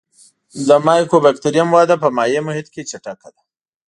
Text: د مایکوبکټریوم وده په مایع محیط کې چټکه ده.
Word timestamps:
د 0.67 0.69
مایکوبکټریوم 0.85 1.69
وده 1.73 1.95
په 2.03 2.07
مایع 2.17 2.41
محیط 2.47 2.67
کې 2.73 2.81
چټکه 2.89 3.29
ده. 3.35 3.41